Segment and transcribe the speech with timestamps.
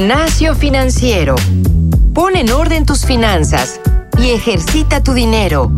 [0.00, 1.34] Gimnasio Financiero.
[2.14, 3.82] Pon en orden tus finanzas
[4.18, 5.70] y ejercita tu dinero.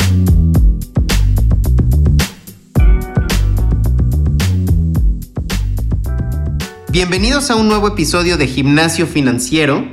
[6.89, 9.85] Bienvenidos a un nuevo episodio de Gimnasio Financiero.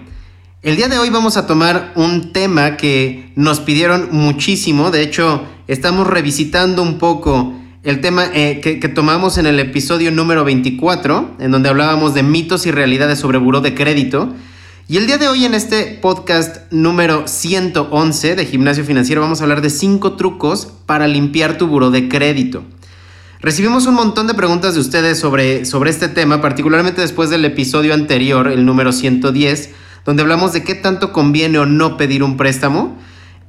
[0.61, 4.91] El día de hoy vamos a tomar un tema que nos pidieron muchísimo.
[4.91, 10.43] De hecho, estamos revisitando un poco el tema eh, que, tomamos en el episodio número
[10.43, 14.33] 24, en donde hablábamos de mitos y realidades sobre buró de crédito.
[14.89, 19.43] Y el día de hoy en este podcast número 111 de Gimnasio Financiero vamos a
[19.43, 22.64] hablar de 5 trucos para limpiar tu buró de crédito.
[23.39, 27.93] Recibimos un montón de preguntas de ustedes sobre, sobre este tema, particularmente después del episodio
[27.93, 29.70] anterior, el número 110,
[30.04, 32.98] donde hablamos de qué tanto conviene o no pedir un préstamo.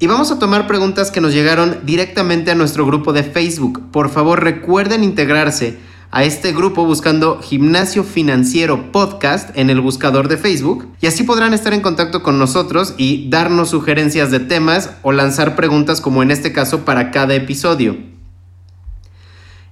[0.02, 3.90] Y vamos a tomar preguntas que nos llegaron directamente a nuestro grupo de Facebook.
[3.92, 5.78] Por favor, recuerden integrarse
[6.10, 11.52] a este grupo buscando Gimnasio Financiero Podcast en el buscador de Facebook y así podrán
[11.52, 16.30] estar en contacto con nosotros y darnos sugerencias de temas o lanzar preguntas como en
[16.30, 17.98] este caso para cada episodio.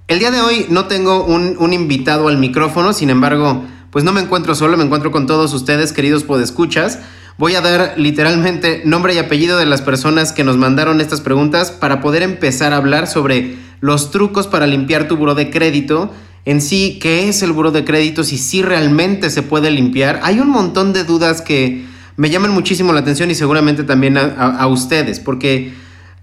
[0.07, 4.21] El día de hoy no tengo un, invitado al micrófono, sin embargo, pues no me
[4.21, 6.99] encuentro solo, me encuentro con todos ustedes, queridos podescuchas.
[7.39, 11.71] Voy a dar literalmente nombre y apellido de las personas que nos mandaron estas preguntas
[11.71, 16.11] para poder empezar a hablar sobre los trucos para limpiar tu buro de crédito.
[16.43, 18.25] En sí, ¿qué es el buro de crédito?
[18.25, 20.19] Si sí realmente se puede limpiar.
[20.23, 21.85] Hay un montón de dudas que
[22.17, 25.71] me llaman muchísimo la atención y seguramente también a, ustedes, porque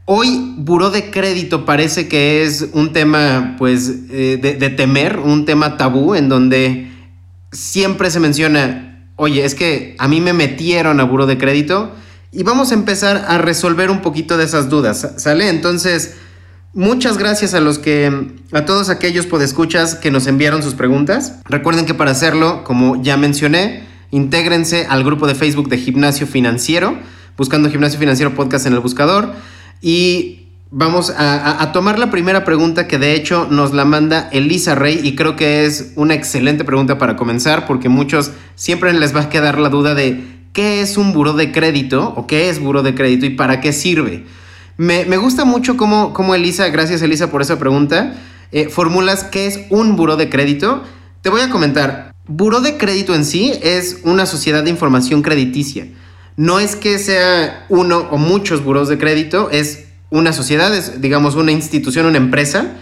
[0.05, 5.79] hoy buro de crédito parece que es un tema pues eh, de temer, un tema
[5.79, 6.91] tabú en donde
[7.53, 8.86] siempre se menciona
[9.17, 11.93] oye, es que a mí me metieron a buro de crédito
[12.33, 15.49] y vamos a empezar a resolver un poquito de esas dudas, ¿sale?
[15.49, 16.17] Entonces,
[16.75, 21.41] muchas gracias a los que, a todos aquellos podescuchas que nos enviaron sus preguntas.
[21.47, 26.99] Recuerden que para hacerlo, como ya mencioné, intégrense al grupo de Facebook de Gimnasio Financiero,
[27.37, 29.33] buscando Gimnasio Financiero Podcast en el buscador
[29.81, 35.01] y Vamos a, tomar la primera pregunta que de hecho nos la manda Elisa Rey
[35.01, 39.29] y creo que es una excelente pregunta para comenzar porque muchos siempre les va a
[39.29, 42.97] quedar la duda de qué es un buro de crédito o qué es buro de
[42.97, 44.25] crédito y para qué sirve.
[44.77, 48.15] Me, gusta mucho cómo, Elisa, gracias Elisa por esa pregunta,
[48.51, 50.83] eh, formulas qué es un buro de crédito.
[51.23, 55.87] Te voy a comentar, buro de crédito en sí es una sociedad de información crediticia.
[56.37, 61.35] No es que sea uno o muchos buros de crédito, es una sociedad, es digamos
[61.35, 62.75] una institución, una empresa.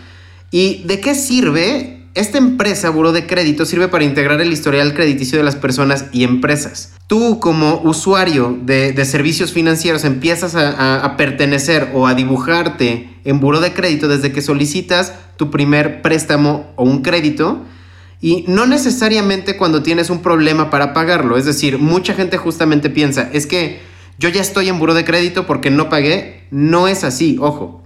[0.51, 2.01] ¿Y de qué sirve?
[2.15, 6.23] Esta empresa, Buró de Crédito, sirve para integrar el historial crediticio de las personas y
[6.23, 6.93] empresas.
[7.09, 13.73] Tú como usuario de, servicios financieros empiezas a, pertenecer o a dibujarte en Buró de
[13.73, 17.65] Crédito desde que solicitas tu primer préstamo o un crédito
[18.21, 21.37] y no necesariamente cuando tienes un problema para pagarlo.
[21.37, 23.81] Es decir, mucha gente justamente piensa, es que
[24.19, 26.47] yo ya estoy en buro de crédito porque no pagué.
[26.51, 27.83] No es así, ojo.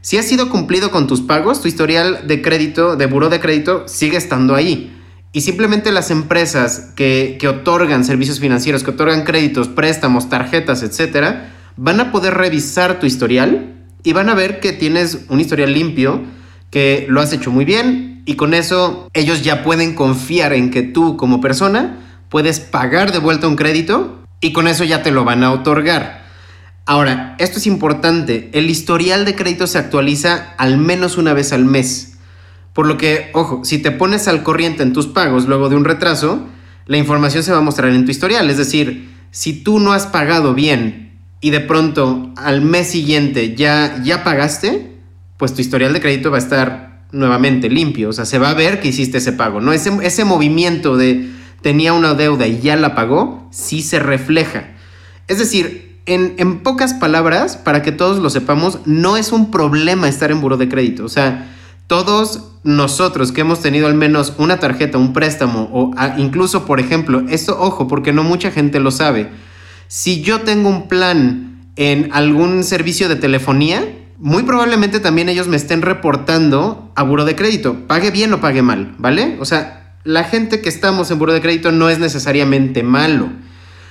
[0.00, 3.84] Si has sido cumplido con tus pagos, tu historial de crédito, de buro de crédito,
[3.86, 4.96] sigue estando ahí.
[5.32, 11.54] Y simplemente las empresas que, que otorgan servicios financieros, que otorgan créditos, préstamos, tarjetas, etcétera,
[11.76, 16.22] van a poder revisar tu historial y van a ver que tienes un historial limpio,
[16.70, 20.82] que lo has hecho muy bien y con eso ellos ya pueden confiar en que
[20.82, 25.24] tú como persona puedes pagar de vuelta un crédito y con eso ya te lo
[25.24, 26.20] van a otorgar.
[26.84, 31.64] Ahora, esto es importante, el historial de crédito se actualiza al menos una vez al
[31.64, 32.18] mes.
[32.74, 35.84] Por lo que, ojo, si te pones al corriente en tus pagos luego de un
[35.84, 36.48] retraso,
[36.86, 38.50] la información se va a mostrar en tu historial.
[38.50, 44.02] Es decir, si tú no has pagado bien y de pronto al mes siguiente ya,
[44.02, 44.96] ya pagaste,
[45.36, 48.08] pues tu historial de crédito va a estar nuevamente limpio.
[48.08, 49.60] O sea, se va a ver que hiciste ese pago.
[49.60, 49.72] ¿no?
[49.72, 51.30] Ese, ese movimiento de
[51.62, 54.70] tenía una deuda y ya la pagó, sí se refleja.
[55.28, 60.30] Es decir, en, pocas palabras, para que todos lo sepamos, no es un problema estar
[60.30, 61.04] en buro de crédito.
[61.04, 61.48] O sea,
[61.86, 67.22] todos nosotros que hemos tenido al menos una tarjeta, un préstamo o incluso, por ejemplo,
[67.28, 69.30] esto, ojo, porque no mucha gente lo sabe.
[69.88, 73.84] Si yo tengo un plan en algún servicio de telefonía,
[74.18, 77.86] muy probablemente también ellos me estén reportando a buro de crédito.
[77.86, 79.36] Pague bien o pague mal, ¿vale?
[79.40, 83.30] O sea, la gente que estamos en buro de crédito no es necesariamente malo.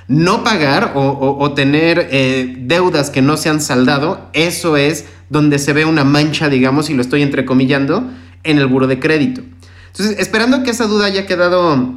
[0.07, 5.71] No pagar o, tener eh, deudas que no se han saldado, eso es donde se
[5.71, 8.09] ve una mancha, digamos, y lo estoy entrecomillando,
[8.43, 9.41] en el buro de crédito.
[9.87, 11.93] Entonces, esperando que esa duda haya quedado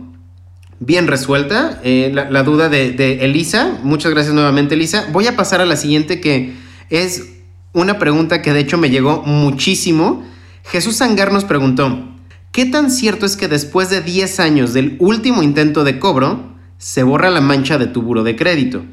[0.79, 5.61] bien resuelta, eh, la, duda de, de Elisa, muchas gracias nuevamente Elisa, voy a pasar
[5.61, 6.53] a la siguiente que
[6.91, 7.31] es
[7.73, 10.25] una pregunta que de hecho me llegó muchísimo.
[10.65, 12.14] Jesús Sangar nos preguntó,
[12.55, 17.03] ¿Qué tan cierto es que después de 10 años del último intento de cobro, se
[17.03, 18.85] borra la mancha de tu buro de crédito.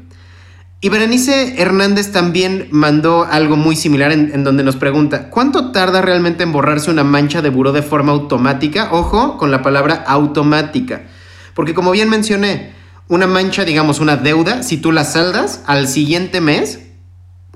[0.80, 6.42] Y Berenice Hernández también mandó algo muy similar en, donde nos pregunta, ¿cuánto tarda realmente
[6.42, 8.88] en borrarse una mancha de buró de forma automática?
[8.90, 11.02] Ojo con la palabra automática.
[11.54, 12.72] Porque como bien mencioné,
[13.06, 16.80] una mancha, digamos una deuda, si tú la saldas al siguiente mes,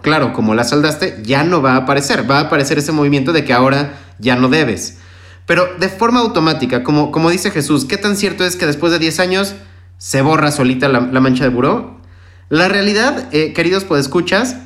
[0.03, 2.31] claro, como la saldaste, ya no va a aparecer.
[2.31, 4.99] Va a aparecer ese movimiento de que ahora ya no debes.
[5.47, 8.99] Pero de forma automática, como, como dice Jesús, ¿qué tan cierto es que después de
[8.99, 9.55] 10 años
[9.99, 12.01] se borra solita la, mancha de buró?
[12.49, 14.57] La realidad, eh, queridos podescuchas,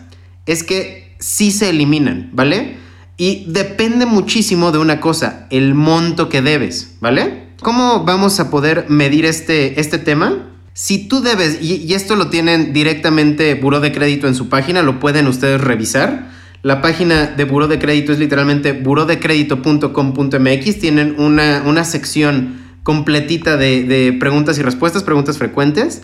[0.47, 2.79] es que sí se eliminan, ¿vale?
[3.17, 7.51] Y depende muchísimo de una cosa, el monto que debes, ¿vale?
[7.61, 10.51] ¿Cómo vamos a poder medir este, este tema?
[10.73, 14.99] Si tú debes, y, esto lo tienen directamente Buró de Crédito en su página, lo
[14.99, 16.31] pueden ustedes revisar.
[16.63, 20.79] La página de Buró de Crédito es literalmente burodecredito.com.mx.
[20.79, 26.03] Tienen una, una sección completita de, de preguntas y respuestas, preguntas frecuentes.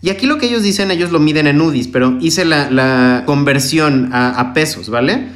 [0.00, 4.10] Y aquí lo que ellos dicen, ellos lo miden en UDIs, pero hice la, conversión
[4.12, 5.28] a, pesos, ¿vale?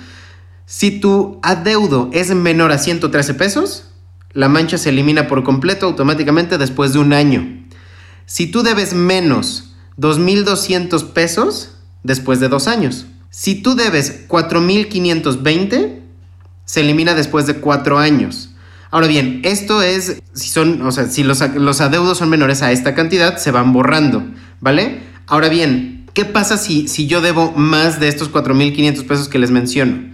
[0.67, 3.89] Si tu adeudo es menor a 113 pesos,
[4.33, 7.67] la mancha se elimina por completo automáticamente después de un año.
[8.25, 13.07] Si tú debes menos 2.200 pesos, después de dos años.
[13.33, 16.01] Si tú debes 4.520,
[16.67, 18.51] se elimina después de cuatro años.
[18.91, 22.73] Ahora bien, esto es, si son, o sea, si los, los adeudos son menores a
[22.73, 24.23] esta cantidad, se van borrando.
[24.61, 25.01] ¿vale?
[25.27, 29.51] Ahora bien, ¿qué pasa si, si yo debo más de estos 4.500 pesos que les
[29.51, 30.13] menciono?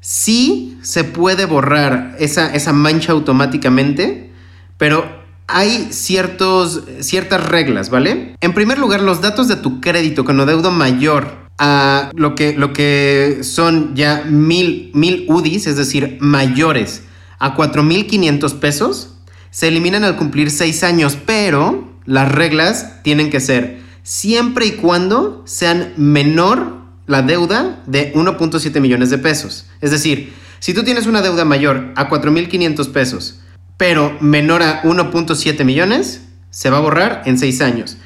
[0.00, 4.30] Sí se puede borrar esa, esa mancha automáticamente,
[4.76, 8.36] pero hay ciertos, ciertas reglas, ¿vale?
[8.42, 12.72] En primer lugar, los datos de tu crédito con adeudo mayor a lo que, lo
[12.72, 17.02] que son ya mil, mil UDIs, es decir, mayores
[17.38, 19.14] a 4.500 pesos,
[19.50, 25.42] se eliminan al cumplir 6 años, pero las reglas tienen que ser siempre y cuando
[25.46, 29.66] sean menor la deuda de 1.7 millones de pesos.
[29.80, 33.40] Es decir, si tú tienes una deuda mayor a 4.500 pesos,
[33.76, 37.96] pero menor a 1.7 millones, se va a borrar en 6 años.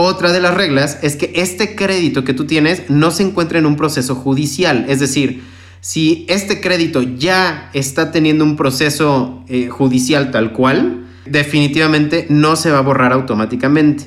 [0.00, 3.66] Otra de las reglas es que este crédito que tú tienes no se encuentra en
[3.66, 4.86] un proceso judicial.
[4.88, 5.42] Es decir,
[5.80, 12.70] si este crédito ya está teniendo un proceso eh, judicial tal cual, definitivamente no se
[12.70, 14.04] va a borrar automáticamente.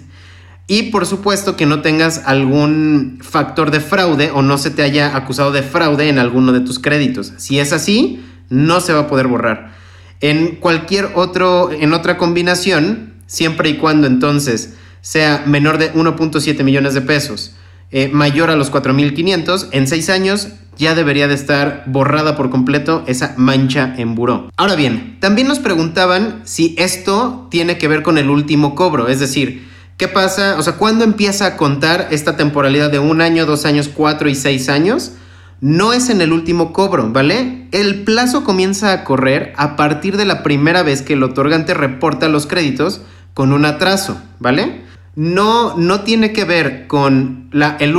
[0.66, 5.18] Y por supuesto que no tengas algún factor de fraude o no se te haya
[5.18, 7.34] acusado de fraude en alguno de tus créditos.
[7.36, 9.74] Si es así, no se va a poder borrar.
[10.22, 16.94] En cualquier otro, en otra combinación, siempre y cuando entonces sea menor de 1.7 millones
[16.94, 17.56] de pesos,
[17.92, 23.04] eh, mayor a los 4.500, en 6 años ya debería de estar borrada por completo
[23.06, 24.50] esa mancha en buró.
[24.56, 29.20] Ahora bien, también nos preguntaban si esto tiene que ver con el último cobro, es
[29.20, 29.68] decir,
[29.98, 30.56] ¿qué pasa?
[30.58, 34.36] O sea, ¿cuándo empieza a contar esta temporalidad de un año, dos años, cuatro y
[34.36, 35.12] seis años?
[35.60, 37.68] No es en el último cobro, ¿vale?
[37.72, 42.30] El plazo comienza a correr a partir de la primera vez que el otorgante reporta
[42.30, 43.02] los créditos
[43.36, 44.82] con un atraso, ¿vale?
[45.16, 47.94] No, no tiene que ver con la, el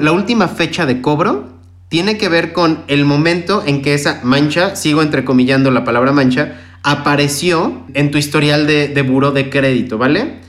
[0.00, 1.48] la última fecha de cobro,
[1.88, 6.56] tiene que ver con el momento en que esa mancha, sigo entrecomillando la palabra mancha,
[6.82, 10.40] apareció en tu historial de, de buro de crédito, ¿vale?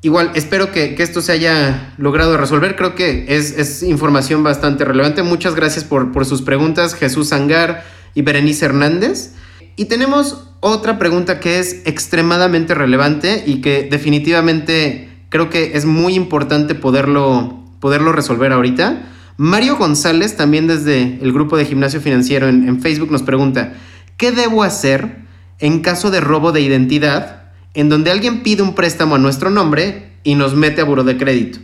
[0.00, 2.76] Igual, espero que, esto se haya logrado resolver.
[2.76, 5.22] Creo que es, información bastante relevante.
[5.22, 9.32] Muchas gracias por, por sus preguntas, Jesús Sangar y Berenice Hernández.
[9.74, 16.14] Y tenemos otra pregunta que es extremadamente relevante y que definitivamente creo que es muy
[16.14, 19.02] importante poderlo, poderlo resolver ahorita.
[19.36, 23.74] Mario González, también desde el grupo de gimnasio financiero en, Facebook, nos pregunta,
[24.16, 25.18] ¿qué debo hacer
[25.60, 27.44] en caso de robo de identidad
[27.74, 31.16] en donde alguien pide un préstamo a nuestro nombre y nos mete a buro de
[31.16, 31.60] crédito?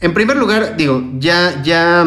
[0.00, 2.06] En primer lugar, digo, ya, ya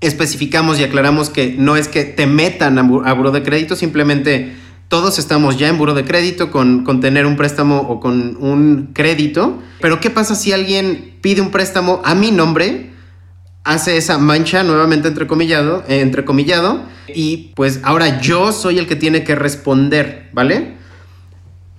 [0.00, 4.56] especificamos y aclaramos que no es que te metan a, buro de crédito, simplemente
[4.90, 8.90] todos estamos ya en buro de crédito con, con, tener un préstamo o con un
[8.92, 9.62] crédito.
[9.80, 12.90] Pero ¿qué pasa si alguien pide un préstamo a mi nombre
[13.62, 16.82] hace esa mancha nuevamente entrecomillado, eh, entrecomillado
[17.14, 20.74] y pues ahora yo soy el que tiene que responder, ¿vale?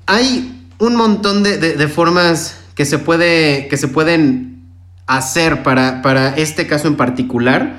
[0.05, 4.63] Hay un montón de, formas que se, puede, que se pueden
[5.05, 7.77] hacer para, para este caso en particular,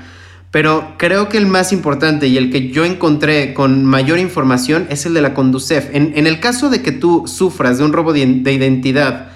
[0.53, 5.03] pero creo que el más importante y el que yo encontré con mayor información es
[5.07, 5.89] el de la Conducef.
[5.93, 9.31] En, el caso de que tú sufras de un robo de, identidad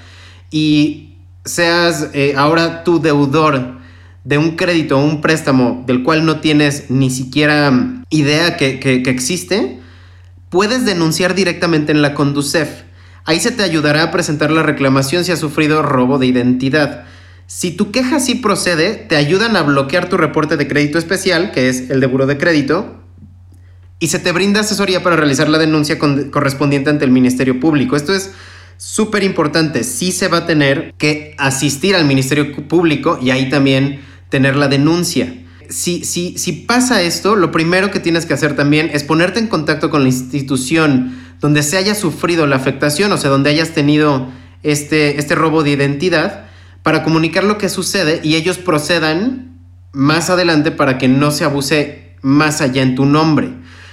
[0.51, 3.79] y seas eh, ahora tu deudor
[4.25, 7.74] de un crédito o un préstamo del cual no tienes ni siquiera
[8.12, 9.79] idea que, existe,
[10.50, 12.83] puedes denunciar directamente en la Conducef.
[13.25, 17.05] Ahí se te ayudará a presentar la reclamación si has sufrido robo de identidad.
[17.47, 21.69] Si tu queja sí procede, te ayudan a bloquear tu reporte de crédito especial, que
[21.69, 23.01] es el de buro de crédito,
[23.99, 27.95] y se te brinda asesoría para realizar la denuncia correspondiente ante el Ministerio Público.
[27.95, 28.33] Esto es
[28.75, 29.85] súper importante.
[29.85, 34.67] Sí se va a tener que asistir al Ministerio Público y ahí también tener la
[34.67, 35.33] denuncia.
[35.69, 39.47] Si, si, si pasa esto, lo primero que tienes que hacer también es ponerte en
[39.47, 44.29] contacto con la institución donde se haya sufrido la afectación, o sea, donde hayas tenido
[44.63, 46.47] este, este robo de identidad,
[46.88, 49.60] para comunicar lo que sucede y ellos procedan
[49.91, 53.50] más adelante para que no se abuse más allá en tu nombre.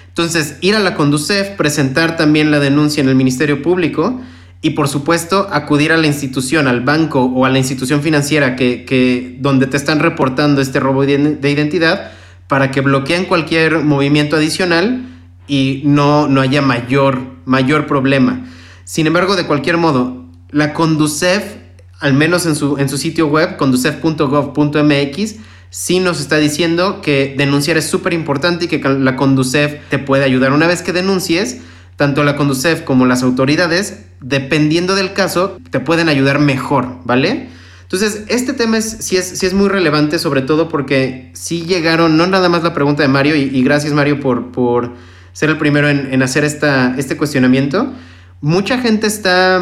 [0.06, 4.20] Entonces, ir a la Conducef, presentar también la denuncia en el Ministerio Público
[4.62, 9.38] y por supuesto acudir a la institución, al banco o a la institución financiera que,
[9.40, 12.12] donde te están reportando este robo de identidad
[12.46, 15.04] para que bloqueen cualquier movimiento adicional
[15.48, 18.46] y no, no haya mayor, mayor problema.
[18.84, 21.63] Sin embargo, de cualquier modo, la Conducef,
[22.04, 25.36] al menos en su, en su sitio web, conducef.gov.mx,
[25.70, 30.22] sí nos está diciendo que denunciar es súper importante y que la Conducef te puede
[30.22, 30.52] ayudar.
[30.52, 31.62] Una vez que denuncies,
[31.96, 37.48] tanto la Conducef como las autoridades, dependiendo del caso, te pueden ayudar mejor, ¿vale?
[37.84, 42.26] Entonces, este tema es, sí, es, es muy relevante, sobre todo porque sí llegaron, no
[42.26, 44.92] nada más la pregunta de Mario, y, gracias Mario por, por,
[45.32, 47.94] ser el primero en, hacer esta, este cuestionamiento.
[48.42, 49.58] Mucha gente está,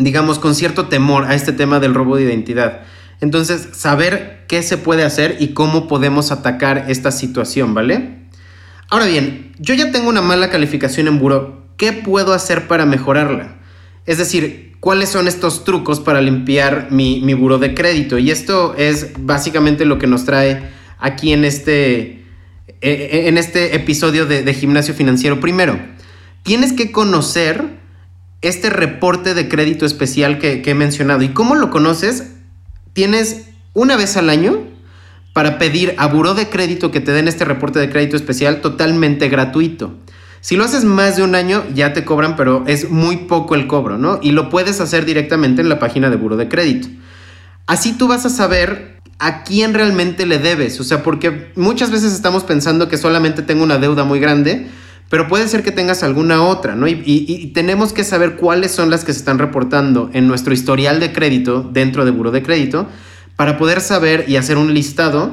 [0.00, 2.82] digamos, con cierto temor a este tema del robo de identidad.
[3.20, 8.18] Entonces, saber qué se puede hacer y cómo podemos atacar esta situación, ¿vale?
[8.88, 11.66] Ahora bien, yo ya tengo una mala calificación en buro.
[11.76, 13.58] ¿Qué puedo hacer para mejorarla?
[14.06, 18.18] Es decir, ¿cuáles son estos trucos para limpiar mi, mi buro de crédito?
[18.18, 20.62] Y esto es básicamente lo que nos trae
[20.98, 22.20] aquí en este,
[22.80, 25.40] e, e, en este episodio de, Gimnasio Financiero.
[25.40, 25.78] Primero,
[26.42, 27.79] tienes que conocer
[28.42, 31.22] este reporte de crédito especial que, he mencionado.
[31.22, 32.24] ¿Y cómo lo conoces?
[32.92, 34.58] tienes una vez al año
[35.32, 39.28] para pedir a buró de crédito que te den este reporte de crédito especial totalmente
[39.28, 39.94] gratuito.
[40.40, 43.66] Si lo haces más de un año, ya te cobran, pero es muy poco el
[43.66, 44.18] cobro, ¿no?
[44.22, 46.88] Y lo puedes hacer directamente en la página de Buró de Crédito.
[47.66, 50.80] Así tú vas a saber a quién realmente le debes.
[50.80, 54.66] O sea, porque muchas veces estamos pensando que solamente tengo una deuda muy grande,
[55.10, 56.86] pero puede ser que tengas alguna otra, ¿no?
[56.86, 61.12] Y, tenemos que saber cuáles son las que se están reportando en nuestro historial de
[61.12, 62.86] crédito dentro de Buro de Crédito
[63.34, 65.32] para poder saber y hacer un listado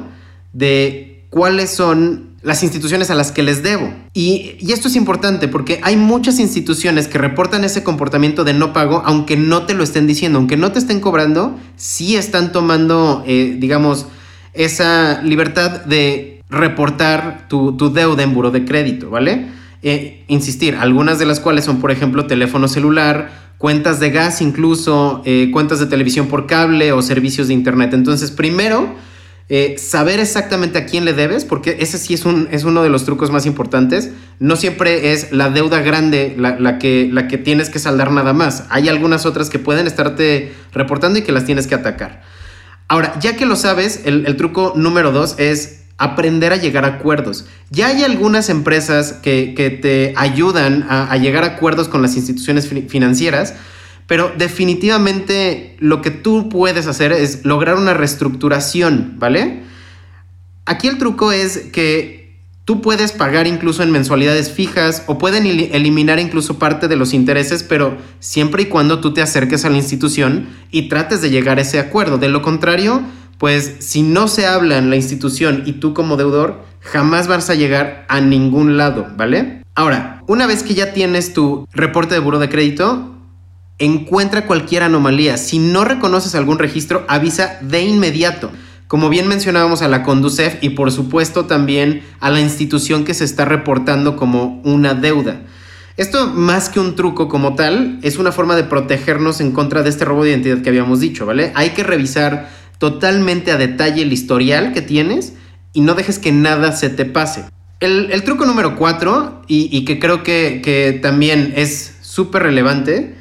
[0.52, 3.94] de cuáles son las instituciones a las que les debo.
[4.14, 9.04] Y, esto es importante porque hay muchas instituciones que reportan ese comportamiento de no pago,
[9.06, 13.54] aunque no te lo estén diciendo, aunque no te estén cobrando, sí están tomando, eh,
[13.60, 14.06] digamos,
[14.54, 19.56] esa libertad de reportar tu, tu deuda en buro de crédito, ¿vale?
[19.82, 25.22] Eh, insistir, algunas de las cuales son, por ejemplo, teléfono celular, cuentas de gas incluso,
[25.24, 27.94] eh, cuentas de televisión por cable o servicios de internet.
[27.94, 28.96] Entonces, primero,
[29.48, 32.88] eh, saber exactamente a quién le debes, porque ese sí es, un, es uno de
[32.88, 34.10] los trucos más importantes.
[34.40, 38.64] No siempre es la deuda grande la, que, la que tienes que saldar nada más.
[38.70, 42.22] Hay algunas otras que pueden estarte reportando y que las tienes que atacar.
[42.88, 46.88] Ahora, ya que lo sabes, el, el truco número dos es aprender a llegar a
[46.88, 47.46] acuerdos.
[47.70, 53.54] Ya hay algunas empresas que, te ayudan a, llegar a acuerdos con las instituciones financieras,
[54.06, 59.64] pero definitivamente lo que tú puedes hacer es lograr una reestructuración, ¿vale?
[60.64, 62.18] Aquí el truco es que
[62.64, 67.62] tú puedes pagar incluso en mensualidades fijas o pueden eliminar incluso parte de los intereses,
[67.64, 71.62] pero siempre y cuando tú te acerques a la institución y trates de llegar a
[71.62, 72.18] ese acuerdo.
[72.18, 73.02] De lo contrario,
[73.38, 77.54] pues si no se habla en la institución y tú como deudor, jamás vas a
[77.54, 79.62] llegar a ningún lado, ¿vale?
[79.74, 83.14] Ahora, una vez que ya tienes tu reporte de buro de crédito,
[83.78, 85.36] encuentra cualquier anomalía.
[85.36, 88.50] Si no reconoces algún registro, avisa de inmediato.
[88.88, 93.24] Como bien mencionábamos a la Conducef y por supuesto también a la institución que se
[93.24, 95.42] está reportando como una deuda.
[95.96, 99.90] Esto más que un truco como tal, es una forma de protegernos en contra de
[99.90, 101.52] este robo de identidad que habíamos dicho, ¿vale?
[101.54, 105.34] Hay que revisar totalmente a detalle el historial que tienes
[105.72, 107.44] y no dejes que nada se te pase.
[107.80, 113.14] El, truco número cuatro, y, que creo que, también es súper relevante,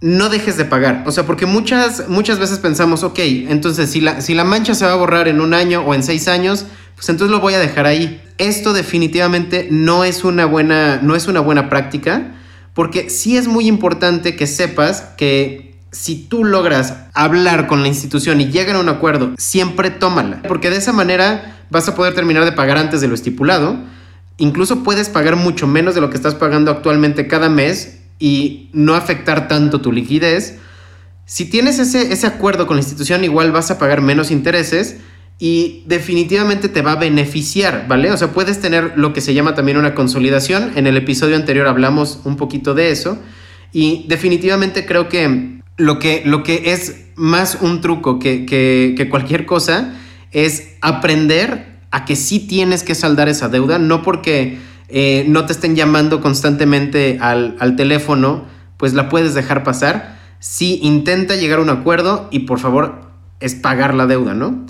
[0.00, 1.04] no dejes de pagar.
[1.06, 4.84] O sea, porque muchas, muchas veces pensamos, ok, entonces si la, si la mancha se
[4.84, 7.58] va a borrar en un año o en seis años, pues entonces lo voy a
[7.58, 8.20] dejar ahí.
[8.36, 12.34] Esto definitivamente no es una buena, no es una buena práctica,
[12.74, 18.40] porque sí es muy importante que sepas que si tú logras hablar con la institución
[18.40, 22.44] y llegan a un acuerdo, siempre tómala, porque de esa manera vas a poder terminar
[22.44, 23.78] de pagar antes de lo estipulado.
[24.36, 28.94] Incluso puedes pagar mucho menos de lo que estás pagando actualmente cada mes y no
[28.94, 30.58] afectar tanto tu liquidez.
[31.24, 34.96] Si tienes ese, ese acuerdo con la institución, igual vas a pagar menos intereses
[35.38, 38.10] y definitivamente te va a beneficiar, ¿vale?
[38.10, 40.72] O sea, puedes tener lo que se llama también una consolidación.
[40.76, 43.18] En el episodio anterior hablamos un poquito de eso
[43.72, 49.46] y definitivamente creo que lo que, lo que es más un truco que, que cualquier
[49.46, 49.94] cosa
[50.30, 54.58] es aprender a que sí tienes que saldar esa deuda, no porque
[54.88, 58.44] eh, no te estén llamando constantemente al, teléfono,
[58.76, 60.18] pues la puedes dejar pasar.
[60.38, 63.00] Sí, intenta llegar a un acuerdo y por favor
[63.40, 64.66] es pagar la deuda, ¿no?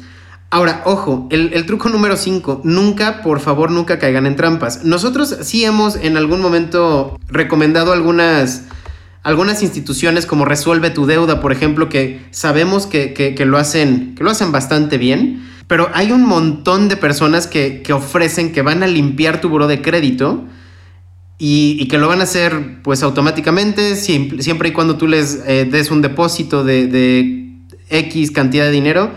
[0.50, 4.84] Ahora, ojo, el, el truco número 5, nunca, por favor, nunca caigan en trampas.
[4.84, 8.64] Nosotros sí hemos en algún momento recomendado algunas,
[9.22, 14.24] algunas instituciones como Resuelve tu deuda, por ejemplo, que sabemos que, que, lo, hacen, que
[14.24, 15.46] lo hacen bastante bien.
[15.66, 19.82] Pero hay un montón de personas que, ofrecen que van a limpiar tu buro de
[19.82, 20.44] crédito
[21.36, 25.90] y, que lo van a hacer pues automáticamente siempre, y cuando tú les eh, des
[25.90, 27.44] un depósito de,
[27.90, 29.10] X cantidad de dinero.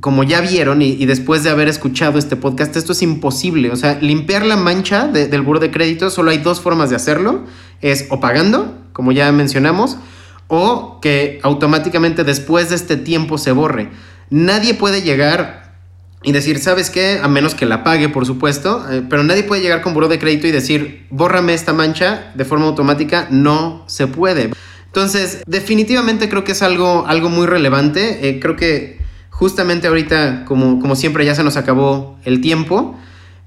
[0.00, 3.70] Como ya vieron y, después de haber escuchado este podcast, esto es imposible.
[3.70, 7.44] O sea, limpiar la mancha del buro de crédito, solo hay dos formas de hacerlo.
[7.80, 9.98] Es o pagando, como ya mencionamos,
[10.48, 13.90] o que automáticamente después de este tiempo se borre.
[14.30, 15.74] Nadie puede llegar
[16.22, 17.20] y decir, ¿sabes qué?
[17.22, 20.18] A menos que la pague, por supuesto, eh, pero nadie puede llegar con buró de
[20.18, 24.50] crédito y decir, bórrame esta mancha de forma automática, no se puede.
[24.86, 28.28] Entonces, definitivamente creo que es algo, algo muy relevante.
[28.28, 28.98] Eh, creo que
[29.28, 32.96] justamente ahorita, como, como siempre, ya se nos acabó el tiempo,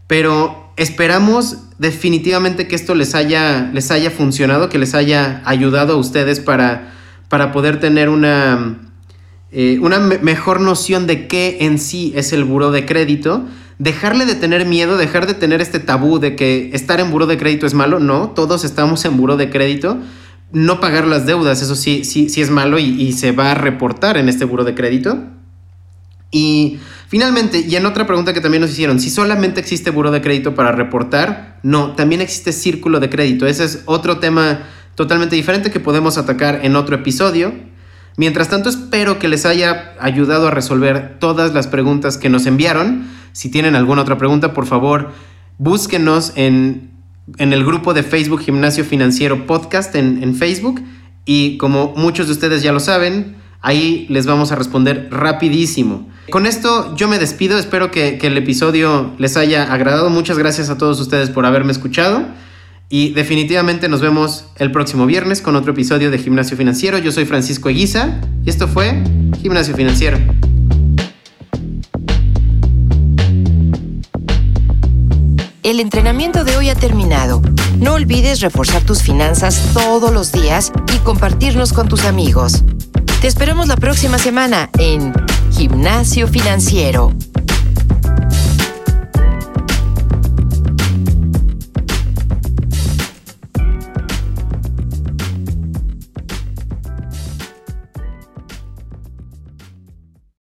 [0.06, 5.98] pero esperamos definitivamente que esto les haya, les haya funcionado, que les haya ayudado a
[5.98, 6.94] ustedes para,
[7.30, 8.88] para poder tener una
[9.52, 13.46] eh, una mejor noción de qué en sí es el buro de crédito,
[13.80, 17.38] dejarle de tener miedo, dejar de tener este tabú de que estar en buro de
[17.38, 20.00] crédito es malo, no, todos estamos en buro de crédito,
[20.52, 23.56] no pagar las deudas, eso sí, sí, sí es malo y, y se va a
[23.56, 25.24] reportar en este buro de crédito.
[26.32, 30.22] Y finalmente, y en otra pregunta que también nos hicieron, si solamente existe buro de
[30.22, 34.60] crédito para reportar, no, también existe círculo de crédito, ese es otro tema
[34.96, 37.54] totalmente diferente que podemos atacar en otro episodio.
[38.18, 43.08] Mientras tanto, espero que les haya ayudado a resolver todas las preguntas que nos enviaron.
[43.32, 45.12] Si tienen alguna otra pregunta, por favor,
[45.60, 46.90] búsquenos en,
[47.38, 50.82] el grupo de Facebook Gimnasio Financiero Podcast en, Facebook.
[51.26, 56.08] Y como muchos de ustedes ya lo saben, ahí les vamos a responder rapidísimo.
[56.30, 60.10] Con esto yo me despido, espero que, el episodio les haya agradado.
[60.10, 62.26] Muchas gracias a todos ustedes por haberme escuchado.
[62.90, 66.98] Y definitivamente nos vemos el próximo viernes con otro episodio de Gimnasio Financiero.
[66.98, 69.04] Yo soy Francisco Eguiza y esto fue
[69.42, 70.18] Gimnasio Financiero.
[75.64, 77.42] El entrenamiento de hoy ha terminado.
[77.78, 82.64] No olvides reforzar tus finanzas todos los días y compartirnos con tus amigos.
[83.22, 85.12] Te esperamos la próxima semana en
[85.52, 87.14] Gimnasio Financiero.